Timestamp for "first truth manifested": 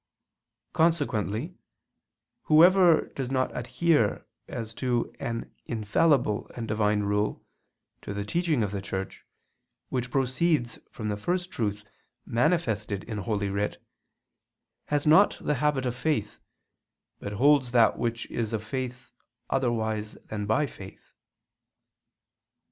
11.17-13.03